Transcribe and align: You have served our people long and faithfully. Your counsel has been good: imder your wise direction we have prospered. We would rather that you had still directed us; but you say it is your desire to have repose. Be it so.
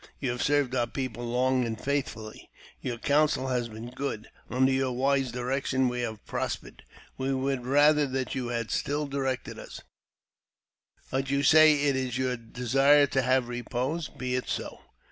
You 0.19 0.31
have 0.31 0.41
served 0.41 0.73
our 0.73 0.87
people 0.87 1.29
long 1.29 1.63
and 1.63 1.79
faithfully. 1.79 2.49
Your 2.81 2.97
counsel 2.97 3.49
has 3.49 3.69
been 3.69 3.91
good: 3.91 4.29
imder 4.49 4.73
your 4.75 4.93
wise 4.93 5.31
direction 5.31 5.87
we 5.89 6.01
have 6.01 6.25
prospered. 6.25 6.81
We 7.19 7.35
would 7.35 7.67
rather 7.67 8.07
that 8.07 8.33
you 8.33 8.47
had 8.47 8.71
still 8.71 9.05
directed 9.05 9.59
us; 9.59 9.81
but 11.11 11.29
you 11.29 11.43
say 11.43 11.83
it 11.83 11.95
is 11.95 12.17
your 12.17 12.35
desire 12.35 13.05
to 13.05 13.21
have 13.21 13.47
repose. 13.47 14.07
Be 14.07 14.35
it 14.35 14.49
so. 14.49 14.79